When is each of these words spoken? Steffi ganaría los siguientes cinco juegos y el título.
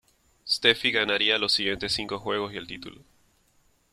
Steffi 0.47 0.89
ganaría 0.91 1.37
los 1.37 1.53
siguientes 1.53 1.91
cinco 1.93 2.17
juegos 2.17 2.51
y 2.51 2.57
el 2.57 2.65
título. 2.65 3.03